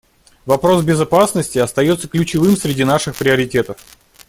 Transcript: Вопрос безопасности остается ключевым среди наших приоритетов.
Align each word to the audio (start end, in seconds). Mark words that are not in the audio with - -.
Вопрос 0.47 0.83
безопасности 0.83 1.59
остается 1.59 2.07
ключевым 2.07 2.57
среди 2.57 2.83
наших 2.83 3.15
приоритетов. 3.15 3.77